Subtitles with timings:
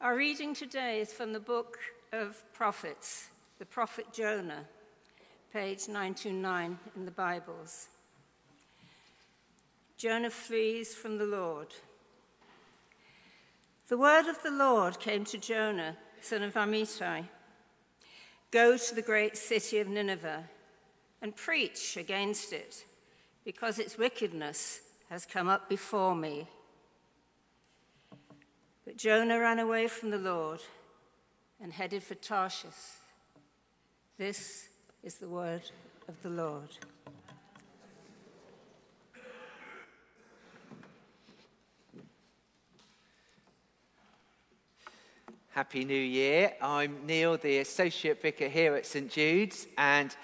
[0.00, 1.76] Our reading today is from the book
[2.12, 4.64] of prophets, the prophet Jonah,
[5.52, 7.88] page 929 in the Bibles.
[9.96, 11.74] Jonah flees from the Lord.
[13.88, 17.24] The word of the Lord came to Jonah, son of Amittai
[18.52, 20.44] Go to the great city of Nineveh
[21.20, 22.84] and preach against it,
[23.44, 26.46] because its wickedness has come up before me.
[28.84, 30.60] But Jonah ran away from the Lord
[31.62, 32.68] and headed for Tarshish.
[34.18, 34.68] This
[35.04, 35.62] is the word
[36.08, 36.68] of the Lord.
[45.50, 46.54] Happy New Year.
[46.60, 50.16] I'm Neil, the Associate Vicar here at St Jude's, and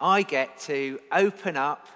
[0.00, 1.88] I get to open up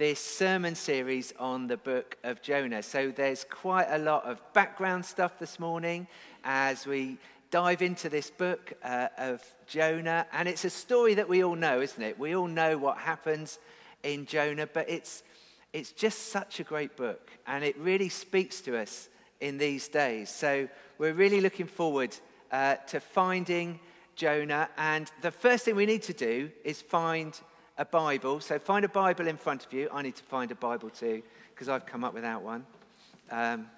[0.00, 2.82] this sermon series on the book of Jonah.
[2.82, 6.06] So there's quite a lot of background stuff this morning
[6.42, 7.18] as we
[7.50, 10.26] dive into this book uh, of Jonah.
[10.32, 12.18] And it's a story that we all know, isn't it?
[12.18, 13.58] We all know what happens
[14.02, 15.22] in Jonah, but it's,
[15.74, 19.10] it's just such a great book, and it really speaks to us
[19.42, 20.30] in these days.
[20.30, 22.16] So we're really looking forward
[22.50, 23.78] uh, to finding
[24.16, 24.70] Jonah.
[24.78, 27.38] And the first thing we need to do is find
[27.80, 28.40] a Bible.
[28.40, 29.88] So find a Bible in front of you.
[29.90, 31.22] I need to find a Bible too,
[31.54, 32.66] because I've come up without one.
[33.30, 33.68] Um,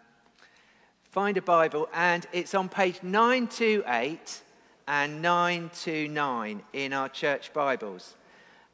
[1.12, 4.42] find a Bible, and it's on page 928
[4.88, 8.16] and 929 in our church Bibles.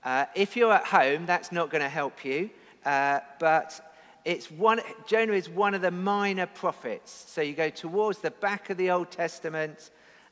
[0.03, 2.49] Uh, if you're at home, that's not going to help you,
[2.87, 3.79] uh, but
[4.25, 7.27] it's one, Jonah is one of the minor prophets.
[7.29, 9.91] So you go towards the back of the Old Testament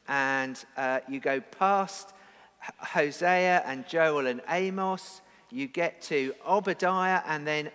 [0.08, 2.14] and uh, you go past
[2.78, 5.20] Hosea and Joel and Amos.
[5.50, 7.70] You get to Obadiah, and then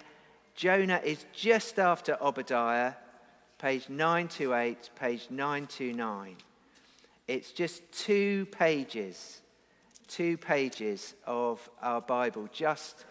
[0.55, 2.93] Jonah is just after Obadiah,
[3.57, 6.35] page 928, page 929.
[7.27, 9.41] It's just two pages,
[10.07, 13.05] two pages of our Bible, just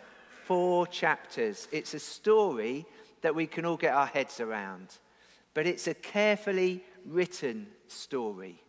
[0.45, 1.69] four chapters.
[1.73, 2.85] It's a story
[3.23, 4.89] that we can all get our heads around.
[5.55, 8.63] But it's a carefully written story.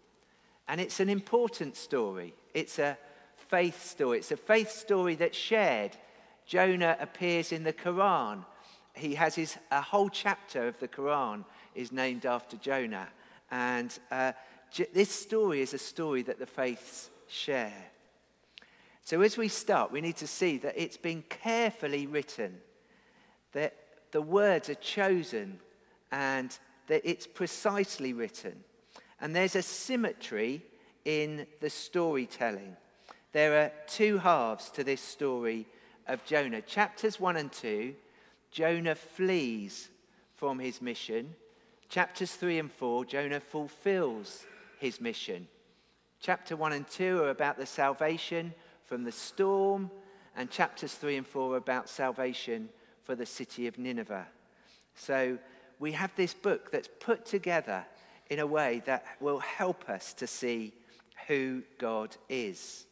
[0.68, 2.34] And it's an important story.
[2.54, 2.98] It's a
[3.36, 4.20] faith story.
[4.20, 5.98] It's a faith story that's shared.
[6.46, 8.46] Jonah appears in the Quran.
[8.94, 11.46] He has his, a whole chapter of the Quran
[11.76, 13.08] is named after Jonah.
[13.50, 14.34] And uh,
[14.94, 17.92] this story is a story that the faiths share.
[19.04, 22.58] So as we start, we need to see that it's been carefully written,
[23.54, 23.76] that
[24.12, 25.60] the words are chosen
[26.12, 26.58] and
[26.88, 28.64] that it's precisely written.
[29.22, 30.64] And there's a symmetry
[31.06, 32.76] in the storytelling.
[33.32, 35.68] There are two halves to this story
[36.08, 36.62] of Jonah.
[36.62, 37.94] Chapters 1 and 2,
[38.52, 39.90] Jonah flees
[40.36, 41.36] from his mission.
[41.88, 44.46] Chapters 3 and 4, Jonah fulfills
[44.80, 45.48] his mission.
[46.20, 48.54] Chapter 1 and 2 are about the salvation
[48.86, 49.92] from the storm,
[50.36, 52.70] and chapters 3 and 4 are about salvation
[53.04, 54.28] for the city of Nineveh.
[54.96, 55.38] So
[55.80, 57.86] we have this book that's put together
[58.32, 60.72] in a way that will help us to see
[61.28, 62.86] who God is.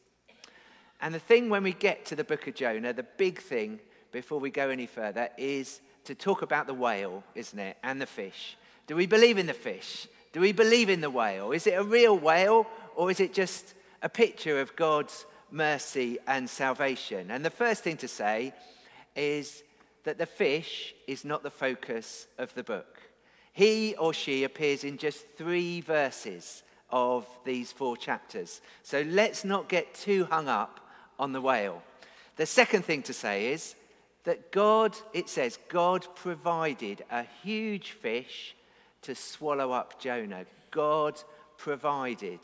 [1.01, 3.79] And the thing when we get to the book of Jonah, the big thing
[4.11, 7.77] before we go any further is to talk about the whale, isn't it?
[7.83, 8.57] And the fish.
[8.85, 10.09] Do we believe in the fish?
[10.33, 11.53] Do we believe in the whale?
[11.53, 12.67] Is it a real whale
[12.97, 17.31] or is it just a picture of God's mercy and salvation?
[17.31, 18.53] And the first thing to say
[19.15, 19.63] is
[20.03, 22.99] that the fish is not the focus of the book.
[23.53, 28.61] He or she appears in just three verses of these four chapters.
[28.83, 30.79] So let's not get too hung up
[31.17, 31.83] on the whale.
[32.37, 33.75] The second thing to say is
[34.23, 38.55] that God, it says, God provided a huge fish
[39.01, 40.45] to swallow up Jonah.
[40.71, 41.21] God
[41.57, 42.39] provided.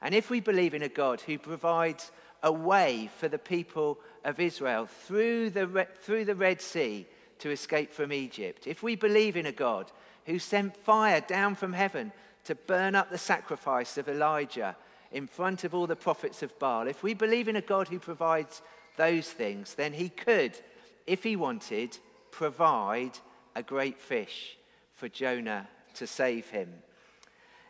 [0.00, 2.10] And if we believe in a God who provides
[2.42, 7.06] a way for the people of Israel through the, through the Red Sea
[7.38, 9.90] to escape from Egypt, if we believe in a God
[10.26, 12.12] who sent fire down from heaven
[12.44, 14.76] to burn up the sacrifice of Elijah
[15.12, 17.98] in front of all the prophets of Baal, if we believe in a God who
[17.98, 18.62] provides
[18.96, 20.58] those things, then he could,
[21.06, 21.98] if he wanted,
[22.30, 23.18] provide
[23.54, 24.56] a great fish
[24.94, 26.72] for Jonah to save him.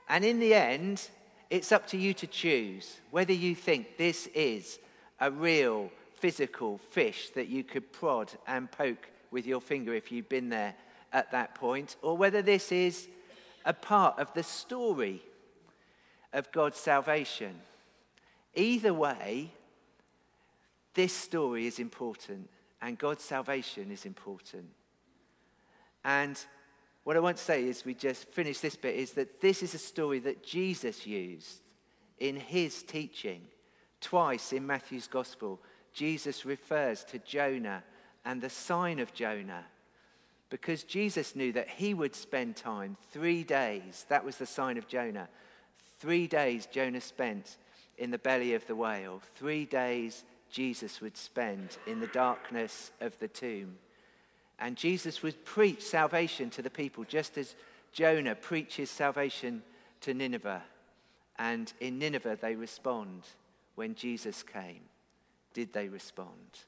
[0.09, 1.09] And in the end,
[1.51, 4.79] it's up to you to choose whether you think this is
[5.21, 10.29] a real physical fish that you could prod and poke with your finger if you'd
[10.29, 10.75] been there
[11.13, 13.09] at that point, or whether this is
[13.65, 15.23] a part of the story
[16.33, 17.55] of God's salvation.
[18.55, 19.51] Either way,
[20.95, 22.49] this story is important
[22.81, 24.67] and God's salvation is important.
[26.05, 26.39] And
[27.05, 29.75] what I want to say is we just finish this bit is that this is
[29.75, 31.61] a story that Jesus used
[32.19, 33.43] in his teaching.
[34.01, 35.61] Twice in Matthew's gospel,
[35.93, 37.85] Jesus refers to Jonah
[38.25, 39.65] and the sign of Jonah
[40.53, 44.87] because Jesus knew that he would spend time, three days, that was the sign of
[44.87, 45.31] Jonah.
[45.99, 47.57] Three days Jonah spent
[47.97, 49.23] in the belly of the whale.
[49.37, 53.79] Three days Jesus would spend in the darkness of the tomb.
[54.59, 57.55] And Jesus would preach salvation to the people, just as
[57.95, 59.63] Jonah preaches salvation
[60.03, 60.65] to Nineveh.
[61.39, 63.23] And in Nineveh, they respond
[63.75, 64.83] when Jesus came.
[65.55, 66.61] Did they respond?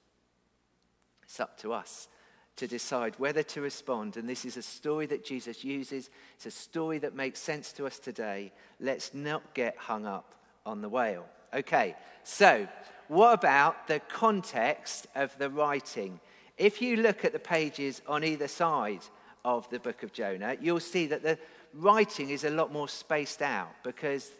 [1.22, 2.08] It's up to us
[2.56, 4.16] to decide whether to respond.
[4.16, 6.10] And this is a story that Jesus uses.
[6.36, 8.52] It's a story that makes sense to us today.
[8.80, 10.34] Let's not get hung up
[10.64, 11.26] on the whale.
[11.52, 12.66] Okay, so
[13.08, 16.20] what about the context of the writing?
[16.56, 19.02] If you look at the pages on either side
[19.44, 21.38] of the book of Jonah, you'll see that the
[21.74, 24.30] writing is a lot more spaced out because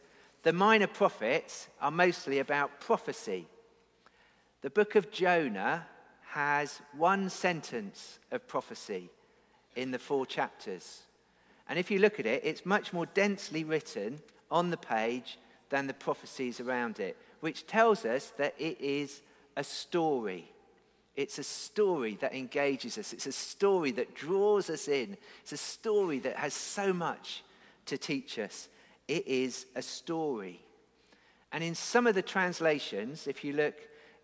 [0.44, 3.46] the minor prophets are mostly about prophecy.
[4.62, 5.87] The book of Jonah
[6.34, 9.08] has one sentence of prophecy
[9.76, 11.02] in the four chapters.
[11.69, 14.19] And if you look at it, it's much more densely written
[14.50, 15.38] on the page
[15.70, 19.22] than the prophecies around it, which tells us that it is
[19.56, 20.50] a story.
[21.14, 23.12] It's a story that engages us.
[23.12, 25.16] It's a story that draws us in.
[25.42, 27.44] It's a story that has so much
[27.86, 28.69] to teach us.
[29.06, 30.60] It is a story.
[31.52, 33.76] And in some of the translations, if you look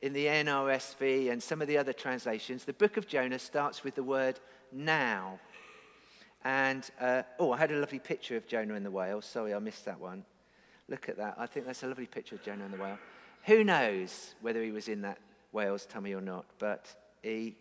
[0.02, 3.94] in the NRSV and some of the other translations, the book of Jonah starts with
[3.94, 4.40] the word
[4.72, 5.38] now.
[6.42, 9.20] And, uh, oh, I had a lovely picture of Jonah and the whale.
[9.20, 10.24] Sorry, I missed that one.
[10.88, 11.34] Look at that.
[11.38, 12.98] I think that's a lovely picture of Jonah and the whale.
[13.44, 15.18] Who knows whether he was in that
[15.52, 16.46] whale's tummy or not?
[16.58, 17.56] But he,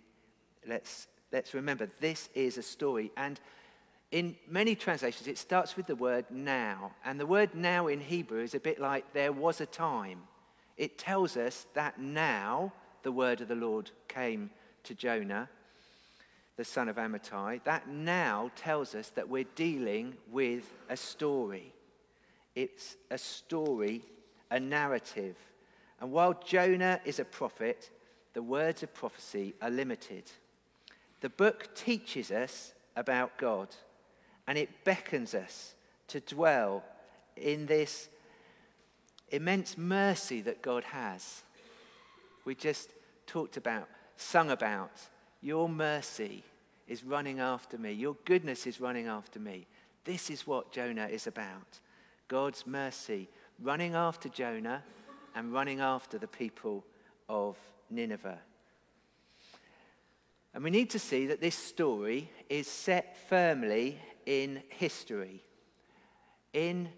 [0.65, 3.11] let's, let's remember, this is a story.
[3.17, 3.39] And
[4.11, 6.93] in many translations, it starts with the word now.
[7.03, 10.21] And the word now in Hebrew is a bit like there was a time
[10.79, 12.71] it tells us that now
[13.03, 14.49] the word of the Lord came
[14.83, 15.49] to Jonah,
[16.55, 17.61] the son of Amittai.
[17.65, 21.73] That now tells us that we're dealing with a story.
[22.55, 24.03] It's a story,
[24.49, 25.35] a narrative.
[25.99, 27.91] And while Jonah is a prophet,
[28.31, 30.31] the words of prophecy are limited.
[31.19, 33.67] The book teaches us about God,
[34.47, 35.75] and it beckons us
[36.07, 36.85] to dwell
[37.35, 38.07] in this
[39.31, 41.43] immense mercy that God has.
[42.45, 42.93] We just
[43.27, 43.87] talked about,
[44.17, 44.91] sung about,
[45.41, 46.43] your mercy
[46.87, 49.67] is running after me, your goodness is running after me.
[50.03, 51.79] This is what Jonah is about
[52.27, 53.27] God's mercy
[53.61, 54.83] running after Jonah
[55.35, 56.85] and running after the people
[57.27, 57.57] of
[57.89, 58.39] Nineveh.
[60.53, 65.43] And we need to see that this story is set firmly in history.
[66.53, 66.89] In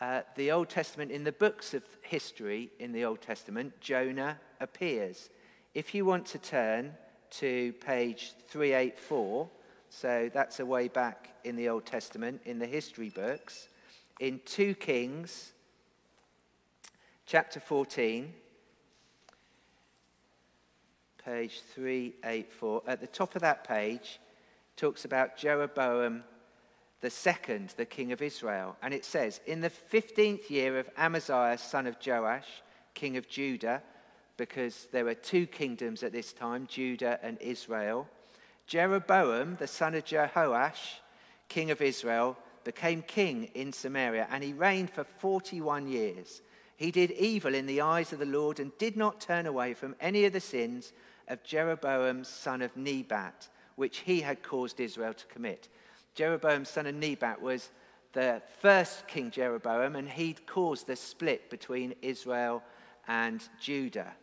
[0.00, 5.30] uh, the Old Testament, in the books of history in the Old Testament, Jonah appears.
[5.74, 6.92] If you want to turn
[7.30, 9.48] to page 384,
[9.88, 13.68] so that's a way back in the Old Testament, in the history books,
[14.20, 15.52] in 2 Kings,
[17.24, 18.32] chapter 14,
[21.24, 24.20] page 384, at the top of that page,
[24.76, 26.22] talks about Jeroboam
[27.00, 28.76] the second, the king of Israel.
[28.82, 32.62] And it says, In the 15th year of Amaziah, son of Joash,
[32.94, 33.82] king of Judah,
[34.36, 38.06] because there were two kingdoms at this time, Judah and Israel,
[38.66, 41.00] Jeroboam, the son of Jehoash,
[41.48, 46.42] king of Israel, became king in Samaria, and he reigned for 41 years.
[46.76, 49.94] He did evil in the eyes of the Lord and did not turn away from
[50.00, 50.92] any of the sins
[51.28, 55.68] of Jeroboam, son of Nebat, which he had caused Israel to commit.
[56.16, 57.68] Jeroboam, son of Nebat, was
[58.14, 62.62] the first King Jeroboam, and he'd caused the split between Israel
[63.06, 64.14] and Judah.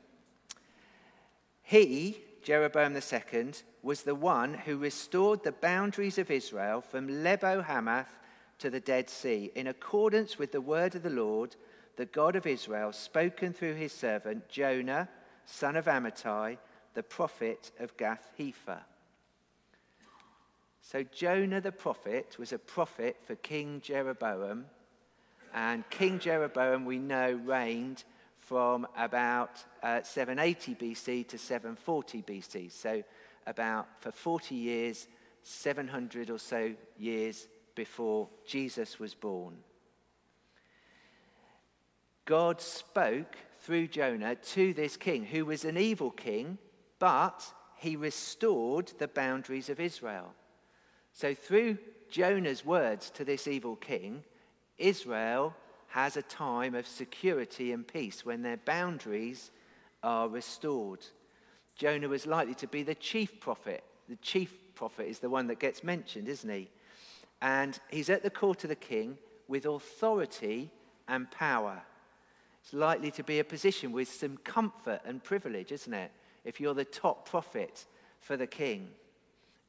[1.61, 3.51] He, Jeroboam II,
[3.83, 8.17] was the one who restored the boundaries of Israel from Lebo Hamath
[8.57, 11.55] to the Dead Sea, in accordance with the word of the Lord,
[11.95, 15.07] the God of Israel, spoken through his servant Jonah,
[15.45, 16.57] son of Amittai,
[16.95, 18.81] the prophet of Gath Hepher.
[20.85, 24.65] So Jonah the prophet was a prophet for King Jeroboam.
[25.53, 28.03] And King Jeroboam, we know, reigned
[28.39, 32.71] from about uh, 780 BC to 740 BC.
[32.71, 33.01] So
[33.47, 35.07] about for 40 years,
[35.43, 39.55] 700 or so years before Jesus was born.
[42.25, 46.57] God spoke through Jonah to this king, who was an evil king,
[46.99, 47.45] but
[47.77, 50.33] he restored the boundaries of Israel.
[51.13, 51.77] So through
[52.09, 54.23] Jonah's words to this evil king,
[54.77, 55.55] Israel
[55.87, 59.51] has a time of security and peace when their boundaries
[60.01, 61.05] are restored.
[61.75, 63.83] Jonah was likely to be the chief prophet.
[64.09, 66.69] The chief prophet is the one that gets mentioned, isn't he?
[67.41, 69.17] And he's at the court of the king
[69.47, 70.71] with authority
[71.07, 71.81] and power.
[72.63, 76.11] It's likely to be a position with some comfort and privilege, isn't it?
[76.43, 77.85] If you're the top prophet
[78.19, 78.89] for the king.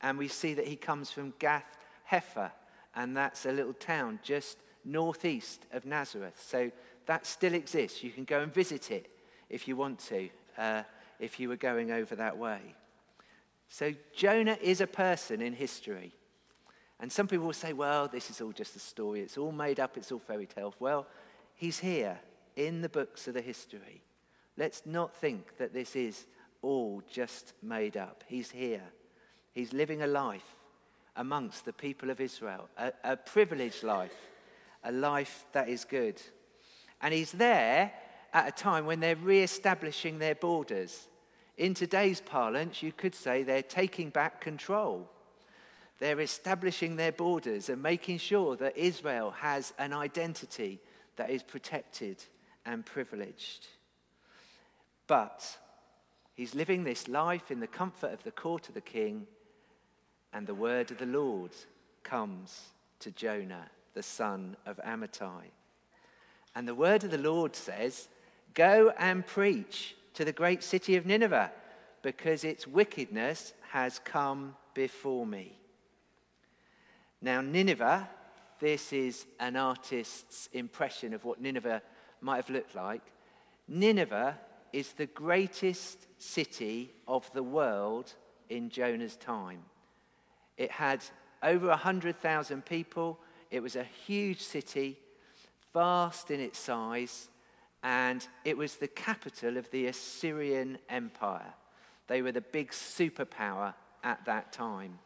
[0.05, 1.79] And we see that he comes from Gath
[2.13, 2.51] Hepher,
[2.95, 6.39] and that's a little town just northeast of Nazareth.
[6.47, 6.71] So
[7.07, 8.05] that still exists.
[8.05, 9.11] You can go and visit it
[9.49, 10.83] if you want to, uh,
[11.19, 12.61] if you were going over that way.
[13.71, 16.13] So Jonah is a person in history.
[17.01, 19.21] And some people will say, well, this is all just a story.
[19.21, 19.97] It's all made up.
[19.97, 20.75] It's all fairy tale.
[20.79, 21.07] Well,
[21.55, 22.21] he's here
[22.57, 24.03] in the books of the history.
[24.59, 26.27] Let's not think that this is
[26.61, 28.23] all just made up.
[28.27, 28.83] He's here.
[29.55, 30.57] He's living a life
[31.17, 34.17] amongst the people of Israel, a, a privileged life,
[34.83, 36.21] a life that is good.
[37.01, 37.93] And he's there
[38.33, 41.09] at a time when they're re establishing their borders.
[41.57, 45.09] In today's parlance, you could say they're taking back control.
[46.01, 50.81] They're establishing their borders and making sure that Israel has an identity
[51.17, 52.25] that is protected
[52.67, 53.69] and privileged.
[55.07, 55.59] But
[56.35, 59.29] he's living this life in the comfort of the court of the king,
[60.35, 61.53] and the word of the Lord
[62.03, 65.53] comes to Jonah, the son of Amittai.
[66.57, 68.09] And the word of the Lord says,
[68.53, 71.53] Go and preach to the great city of Nineveh,
[72.03, 75.57] because its wickedness has come before me.
[77.23, 78.09] Now, Nineveh,
[78.59, 81.81] this is an artist's impression of what Nineveh
[82.21, 83.03] might have looked like.
[83.69, 84.39] Nineveh
[84.73, 88.15] is the greatest city of the world
[88.49, 89.61] in Jonah's time.
[90.57, 91.05] It had
[91.43, 93.19] over 100,000 people.
[93.51, 94.99] It was a huge city,
[95.73, 97.29] vast in its size,
[97.83, 101.55] and it was the capital of the Assyrian Empire.
[102.07, 104.99] They were the big superpower at that time.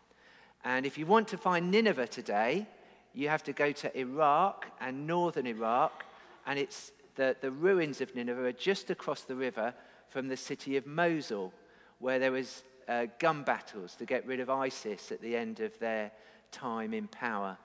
[0.64, 2.66] And if you want to find Nineveh today,
[3.14, 6.04] you have to go to Iraq and northern Iraq,
[6.46, 9.74] and it's the, the ruins of Nineveh are just across the river
[10.08, 11.52] from the city of Mosul,
[11.98, 15.78] where there was uh, gun battles to get rid of ISIS at the end of
[15.78, 16.10] their
[16.50, 17.58] time in power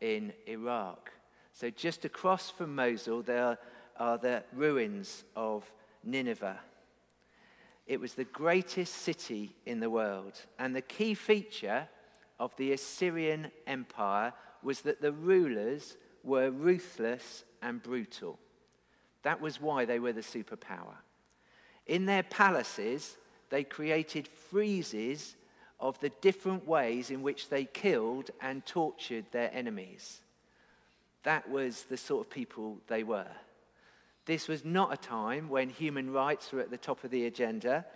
[0.00, 1.10] in Iraq.
[1.52, 3.58] So just across from Mosul, there
[3.96, 5.70] are the ruins of
[6.04, 6.60] Nineveh.
[7.86, 10.40] It was the greatest city in the world.
[10.58, 11.88] And the key feature
[12.38, 14.32] of the Assyrian Empire
[14.62, 18.38] was that the rulers were ruthless and brutal.
[19.22, 20.96] That was why they were the superpower.
[21.86, 23.16] In their palaces,
[23.50, 25.34] they created friezes
[25.80, 30.20] of the different ways in which they killed and tortured their enemies.
[31.22, 33.30] That was the sort of people they were.
[34.26, 37.86] This was not a time when human rights were at the top of the agenda.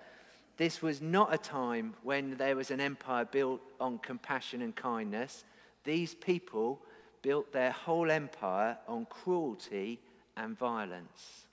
[0.57, 5.45] This was not a time when there was an empire built on compassion and kindness.
[5.85, 6.81] These people
[7.21, 10.01] built their whole empire on cruelty
[10.37, 11.47] and violence.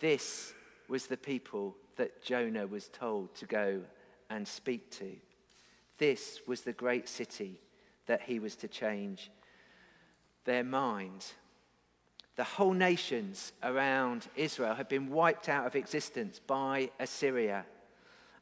[0.00, 0.52] This
[0.88, 3.82] was the people that Jonah was told to go
[4.30, 5.12] and speak to.
[5.98, 7.60] This was the great city
[8.06, 9.30] that he was to change
[10.44, 11.26] their mind
[12.36, 17.64] the whole nations around Israel had been wiped out of existence by Assyria.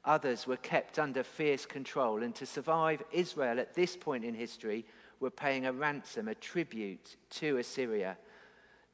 [0.05, 4.85] Others were kept under fierce control, and to survive, Israel at this point in history
[5.21, 8.19] were paying a ransom, a tribute to Assyria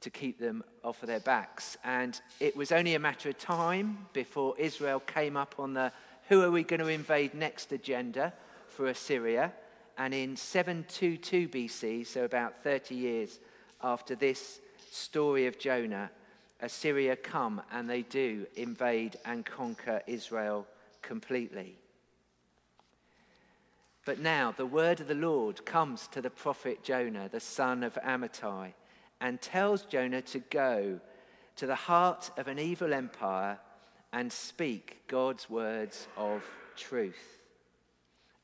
[0.00, 1.76] to keep them off of their backs.
[1.85, 5.92] And it was only a matter of time before Israel came up on the
[6.28, 8.33] who are we going to invade next agenda
[8.69, 9.52] for Assyria.
[9.99, 13.38] And in 722 BC, so about 30 years
[13.83, 16.11] after this, story of Jonah,
[16.61, 20.66] Assyria come and they do invade and conquer Israel
[21.02, 21.76] completely.
[24.04, 27.95] But now the word of the Lord comes to the prophet Jonah, the son of
[28.04, 28.73] Amittai,
[29.20, 31.00] and tells Jonah to go
[31.56, 33.58] to the heart of an evil empire
[34.12, 36.44] and speak God's words of
[36.76, 37.38] truth.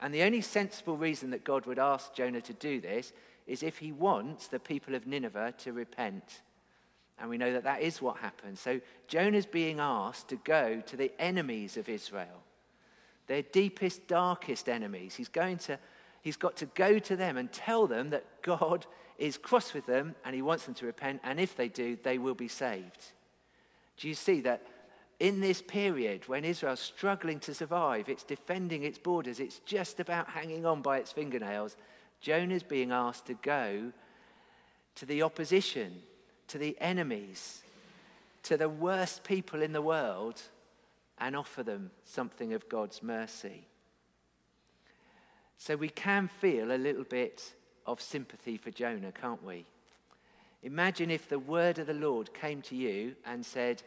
[0.01, 3.13] And the only sensible reason that God would ask Jonah to do this
[3.47, 6.43] is if he wants the people of Nineveh to repent.
[7.19, 8.59] And we know that that is what happened.
[8.59, 12.43] So Jonah's being asked to go to the enemies of Israel,
[13.27, 15.15] their deepest, darkest enemies.
[15.15, 15.79] He's going to,
[16.21, 18.87] he's got to go to them and tell them that God
[19.19, 21.21] is cross with them and he wants them to repent.
[21.25, 23.13] And if they do, they will be saved.
[23.97, 24.63] Do you see that
[25.19, 30.29] in this period when Israel's struggling to survive, it's defending its borders, it's just about
[30.29, 31.77] hanging on by its fingernails,
[32.21, 33.93] Jonah's being asked to go
[34.97, 36.03] to the opposition,
[36.49, 37.63] to the enemies,
[38.43, 40.43] to the worst people in the world
[41.19, 43.67] and offer them something of God's mercy.
[45.59, 47.55] So we can feel a little bit
[47.87, 49.65] of sympathy for Jonah, can't we?
[50.63, 53.83] Imagine if the word of the Lord came to you and said,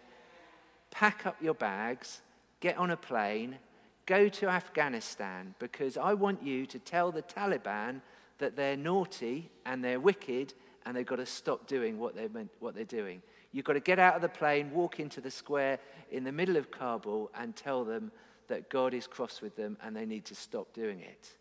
[0.92, 2.22] Pack up your bags,
[2.62, 3.58] get on a plane,
[4.06, 8.02] go to Afghanistan, because I want you to tell the Taliban
[8.40, 10.54] that they're naughty and they're wicked
[10.86, 12.30] and they've got to stop doing what they're,
[12.60, 13.22] what they're doing.
[13.52, 15.80] You've got to get out of the plane, walk into the square
[16.12, 18.12] in the middle of Kabul, and tell them
[18.48, 21.36] that God is cross with them and they need to stop doing it.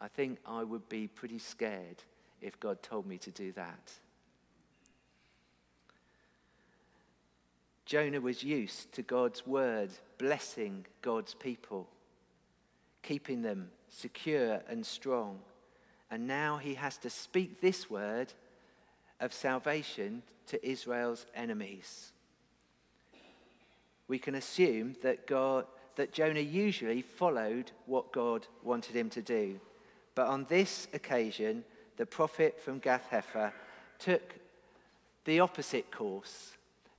[0.00, 2.02] I think I would be pretty scared
[2.40, 3.92] if God told me to do that.
[7.86, 11.88] Jonah was used to God's word blessing God's people,
[13.02, 15.38] keeping them secure and strong.
[16.10, 18.32] And now he has to speak this word
[19.20, 22.12] of salvation to Israel's enemies.
[24.08, 29.60] We can assume that, God, that Jonah usually followed what God wanted him to do.
[30.16, 31.62] But on this occasion,
[31.96, 33.52] the prophet from Gath Hepher
[34.00, 34.34] took
[35.24, 36.54] the opposite course.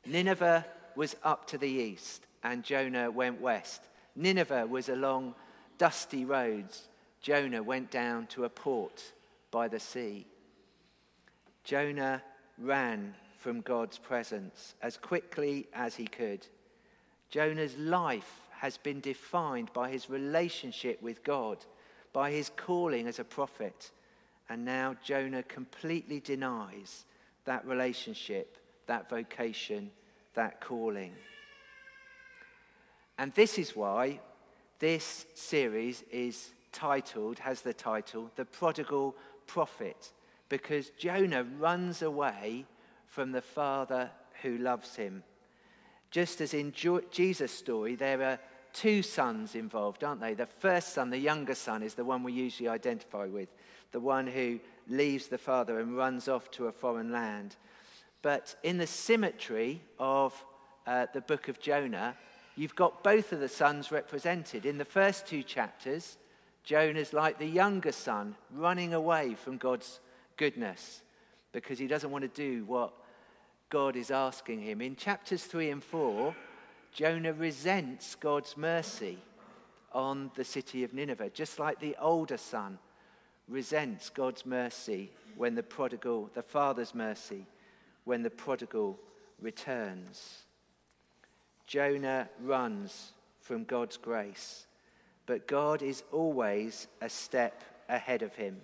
[0.06, 3.82] Nineveh was up to the east, and Jonah went west.
[4.16, 5.36] Nineveh was along
[5.78, 6.88] dusty roads.
[7.20, 9.12] Jonah went down to a port
[9.52, 10.28] by the sea.
[11.64, 12.22] Jonah
[12.60, 16.46] ran from God's presence as quickly as he could.
[17.30, 21.58] Jonah's life has been defined by his relationship with God,
[22.14, 23.92] by his calling as a prophet.
[24.50, 27.06] And now Jonah completely denies
[27.46, 29.92] that relationship, that vocation,
[30.34, 31.14] that calling.
[33.18, 34.20] And this is why
[34.80, 39.16] this series is titled, has the title, The Prodigal
[39.48, 40.12] Prophet,
[40.50, 42.66] because Jonah runs away
[43.08, 44.12] from the Father
[44.44, 45.24] who loves him.
[46.12, 46.72] Just as in
[47.12, 48.40] Jesus' story, there are
[48.78, 50.36] two sons involved, aren't they?
[50.36, 53.50] The first son, the younger son, is the one we usually identify with,
[53.92, 57.56] the one who leaves the father and runs off to a foreign land.
[58.22, 60.34] But in the symmetry of
[60.86, 62.16] uh, the book of Jonah,
[62.56, 64.64] you've got both of the sons represented.
[64.64, 66.18] In the first two chapters,
[66.64, 70.00] Jonah's like the younger son running away from God's
[70.38, 71.02] goodness
[71.52, 72.94] because he doesn't want to do what
[73.70, 74.82] God is asking him.
[74.82, 76.36] In chapters 3 and 4,
[76.98, 79.20] Jonah resents God's mercy
[79.94, 82.80] on the city of Nineveh, just like the older son
[83.48, 87.46] resents God's mercy when the prodigal, the father's mercy,
[88.06, 88.98] when the prodigal
[89.40, 90.46] returns.
[91.68, 94.66] Jonah runs from God's grace,
[95.28, 98.60] but God is always a step ahead of him.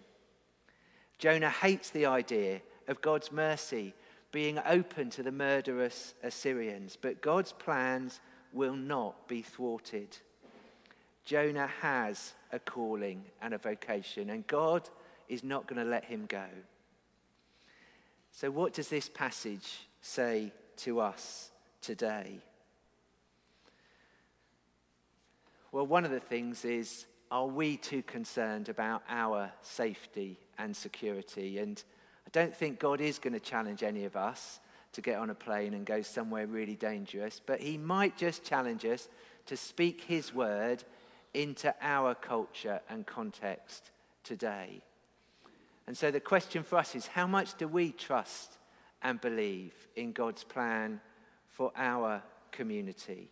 [1.20, 3.94] Jonah hates the idea of God's mercy
[4.34, 8.20] being open to the murderous Assyrians, but God's plans
[8.52, 10.18] will not be thwarted.
[11.24, 14.90] Jonah has a calling and a vocation, and God
[15.30, 16.46] is not going to let him go.
[18.32, 22.40] So, what does this passage say to us today?
[25.72, 31.60] Well, one of the things is are we too concerned about our safety and security?
[31.60, 31.84] And
[32.26, 34.60] I don't think God is going to challenge any of us
[34.94, 38.86] to get on a plane and go somewhere really dangerous, but He might just challenge
[38.86, 39.10] us
[39.48, 40.84] to speak His word
[41.34, 43.92] into our culture and context
[44.24, 44.82] today.
[45.88, 48.58] And so the question for us is how much do we trust
[49.02, 51.02] and believe in God's plan
[51.50, 53.30] for our community?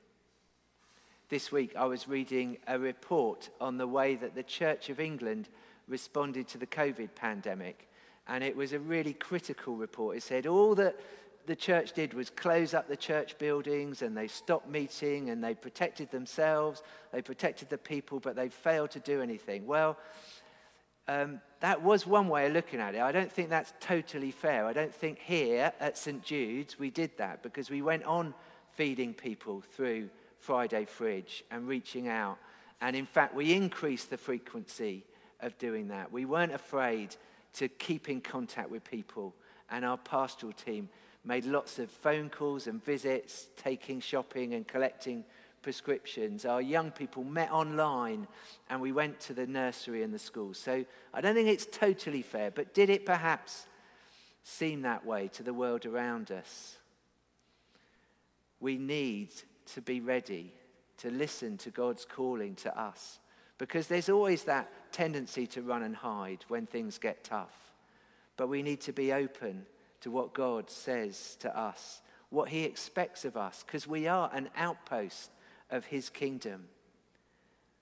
[1.29, 5.47] This week I was reading a report on the way that the Church of England
[5.87, 7.87] responded to the COVID pandemic.
[8.31, 10.15] And it was a really critical report.
[10.15, 10.97] It said all that
[11.47, 15.53] the church did was close up the church buildings and they stopped meeting and they
[15.53, 19.67] protected themselves, they protected the people, but they failed to do anything.
[19.67, 19.97] Well,
[21.09, 23.01] um, that was one way of looking at it.
[23.01, 24.65] I don't think that's totally fair.
[24.65, 26.23] I don't think here at St.
[26.23, 28.33] Jude's we did that because we went on
[28.77, 32.37] feeding people through Friday Fridge and reaching out.
[32.79, 35.03] And in fact, we increased the frequency
[35.41, 36.13] of doing that.
[36.13, 37.17] We weren't afraid
[37.53, 39.35] to keep in contact with people.
[39.69, 40.89] And our pastoral team
[41.23, 45.23] made lots of phone calls and visits, taking shopping and collecting
[45.61, 46.45] prescriptions.
[46.45, 48.27] Our young people met online
[48.69, 50.57] and we went to the nursery and the schools.
[50.57, 53.67] So I don't think it's totally fair, but did it perhaps
[54.43, 56.77] seem that way to the world around us?
[58.59, 59.29] We need
[59.73, 60.53] to be ready
[60.97, 63.19] to listen to God's calling to us
[63.61, 67.53] because there's always that tendency to run and hide when things get tough.
[68.35, 69.67] But we need to be open
[69.99, 74.49] to what God says to us, what He expects of us, because we are an
[74.57, 75.29] outpost
[75.69, 76.63] of His kingdom.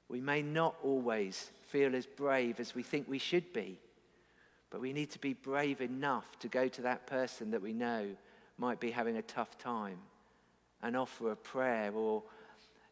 [0.09, 3.79] We may not always feel as brave as we think we should be,
[4.71, 8.05] but we need to be brave enough to go to that person that we know
[8.57, 9.99] might be having a tough time
[10.83, 12.21] and offer a prayer or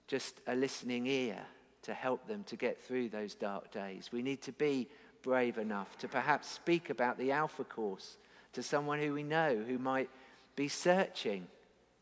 [0.08, 1.46] just a listening ear
[1.84, 4.10] to help them to get through those dark days.
[4.12, 4.88] We need to be
[5.22, 8.18] brave enough to perhaps speak about the Alpha course
[8.54, 10.10] to someone who we know who might
[10.56, 11.48] be searching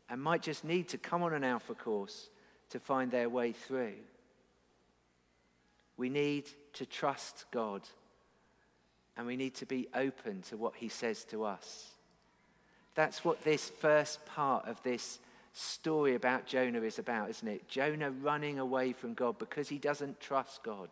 [0.08, 2.30] and might just need to come on an Alpha course
[2.70, 3.94] to find their way through.
[5.96, 7.82] We need to trust God
[9.16, 11.90] and we need to be open to what He says to us.
[12.94, 15.18] That's what this first part of this
[15.56, 17.66] story about Jonah is about, isn't it?
[17.66, 20.90] Jonah running away from God because he doesn't trust God.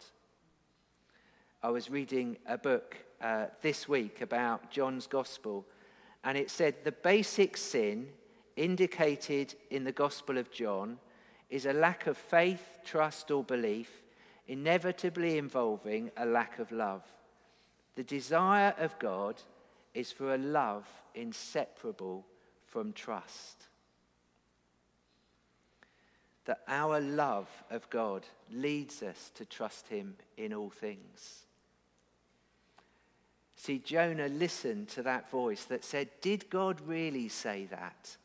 [1.63, 5.67] I was reading a book uh, this week about John's Gospel,
[6.25, 8.09] and it said the basic sin
[8.57, 10.99] indicated in the Gospel of John
[11.51, 13.91] is a lack of faith, trust, or belief,
[14.47, 17.03] inevitably involving a lack of love.
[17.97, 19.43] The desire of God
[19.93, 22.25] is for a love inseparable
[22.67, 23.67] from trust
[26.45, 31.45] that our love of God leads us to trust him in all things.
[33.57, 38.17] See, Jonah listened to that voice that said, Did God really say that?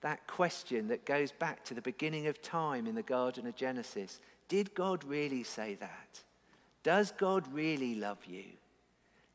[0.00, 4.20] That question that goes back to the beginning of time in the Garden of Genesis.
[4.48, 6.22] Did God really say that?
[6.82, 8.44] Does God really love you?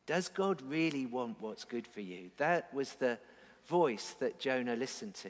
[0.06, 2.32] Does God really want what's good for you?
[2.38, 3.20] That was the
[3.68, 5.30] voice that Jonah listened to.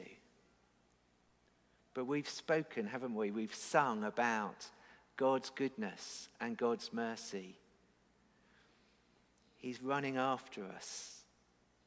[1.94, 3.30] But we've spoken, haven't we?
[3.30, 4.66] We've sung about
[5.16, 7.56] God's goodness and God's mercy.
[9.56, 11.24] He's running after us,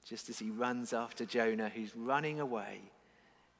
[0.06, 2.82] just as he runs after Jonah, who's running away.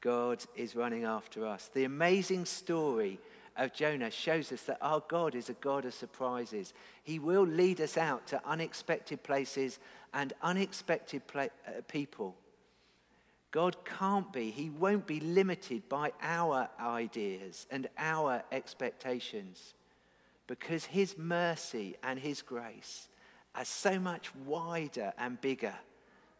[0.00, 1.70] God is running after us.
[1.72, 3.18] The amazing story
[3.56, 6.74] of Jonah shows us that our God is a God of surprises.
[7.02, 9.78] He will lead us out to unexpected places
[10.12, 11.48] and unexpected uh,
[11.88, 12.36] people.
[13.54, 19.74] God can't be, He won't be limited by our ideas and our expectations
[20.48, 23.06] because His mercy and His grace
[23.54, 25.74] are so much wider and bigger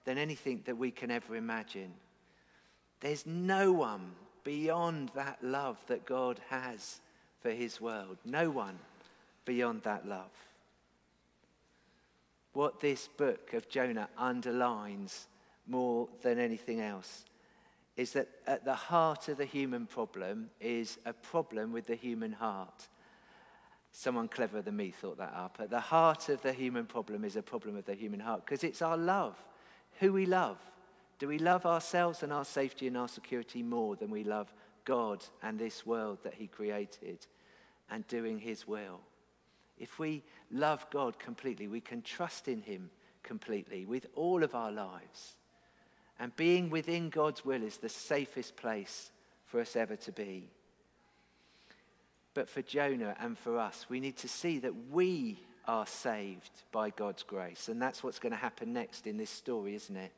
[0.04, 1.92] than anything that we can ever imagine.
[2.98, 4.10] There's no one
[4.42, 7.00] beyond that love that God has
[7.40, 8.18] for His world.
[8.24, 8.80] No one
[9.44, 10.32] beyond that love.
[12.54, 15.28] What this book of Jonah underlines
[15.66, 17.24] more than anything else
[17.96, 22.32] is that at the heart of the human problem is a problem with the human
[22.32, 22.88] heart.
[23.92, 25.58] Someone cleverer than me thought that up.
[25.60, 28.64] At the heart of the human problem is a problem of the human heart because
[28.64, 29.36] it's our love,
[30.00, 30.58] who we love.
[31.20, 34.52] Do we love ourselves and our safety and our security more than we love
[34.84, 37.24] God and this world that He created
[37.88, 39.00] and doing His will?
[39.78, 42.90] If we love God completely, we can trust in Him
[43.22, 45.36] completely with all of our lives.
[46.18, 49.10] And being within God's will is the safest place
[49.46, 50.48] for us ever to be.
[52.34, 56.90] But for Jonah and for us, we need to see that we are saved by
[56.90, 57.68] God's grace.
[57.68, 60.12] And that's what's going to happen next in this story, isn't it?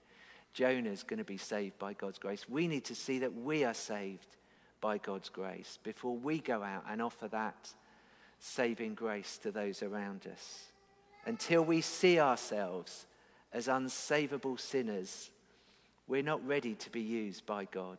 [0.52, 2.48] Jonah's going to be saved by God's grace.
[2.48, 4.36] We need to see that we are saved
[4.80, 7.74] by God's grace before we go out and offer that
[8.38, 10.64] saving grace to those around us.
[11.26, 13.06] Until we see ourselves
[13.52, 15.30] as unsavable sinners
[16.08, 17.98] we're not ready to be used by God.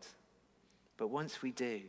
[0.98, 1.82] But once we do,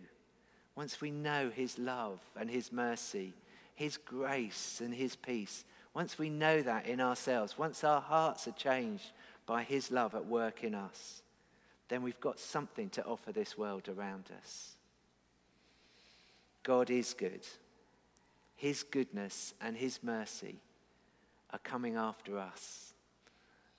[0.74, 3.32] once we know His love and His mercy,
[3.74, 8.52] His grace and His peace, once we know that in ourselves, once our hearts are
[8.52, 9.10] changed
[9.46, 11.22] by His love at work in us,
[11.88, 14.76] then we've got something to offer this world around us.
[16.62, 17.46] God is good.
[18.56, 20.56] His goodness and His mercy
[21.50, 22.87] are coming after us.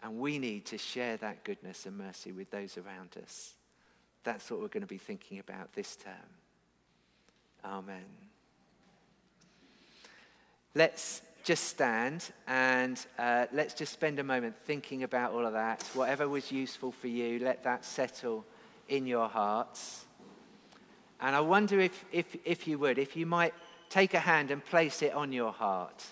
[0.02, 3.54] And we need to share that goodness and mercy with those around us.
[4.24, 6.14] That's what we're going to be thinking about this term.
[7.66, 8.06] Amen.
[10.76, 15.84] Let's just stand and uh, let's just spend a moment thinking about all of that.
[15.94, 18.46] Whatever was useful for you, let that settle
[18.88, 20.06] in your hearts.
[21.22, 23.54] And I wonder if, if, if you would, if you might
[23.90, 26.06] take a hand and place it on your heart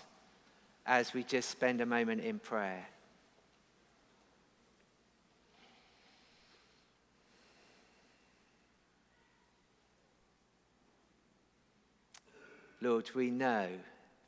[0.85, 2.85] as we just spend a moment in prayer.
[12.81, 13.67] Lord, we know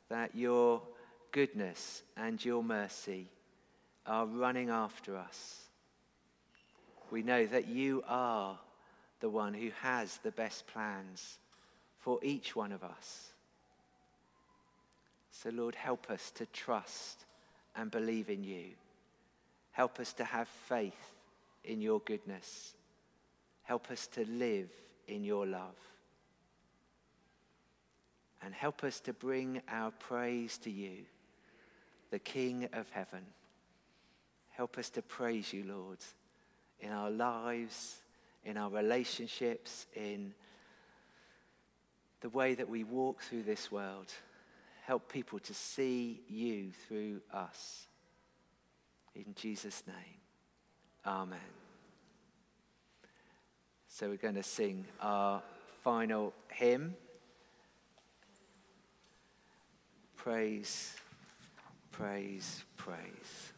[0.08, 0.82] that your
[1.30, 3.28] goodness and your mercy
[4.06, 5.60] are running after us.
[7.10, 8.58] We know that you are
[9.20, 11.38] the one who has the best plans
[11.98, 13.28] for each one of us.
[15.30, 17.24] So, Lord, help us to trust
[17.76, 18.70] and believe in you.
[19.72, 21.14] Help us to have faith
[21.64, 22.74] in your goodness.
[23.62, 24.68] Help us to live
[25.06, 25.76] in your love.
[28.42, 31.04] And help us to bring our praise to you,
[32.10, 33.26] the King of heaven.
[34.48, 35.98] Help us to praise you, Lord,
[36.80, 37.96] in our lives,
[38.44, 40.32] in our relationships, in
[42.20, 44.12] the way that we walk through this world.
[44.86, 47.86] Help people to see you through us.
[49.14, 50.20] In Jesus' name,
[51.06, 51.38] amen.
[53.88, 55.42] So we're going to sing our
[55.82, 56.94] final hymn.
[60.22, 60.92] Praise,
[61.92, 63.49] praise, praise.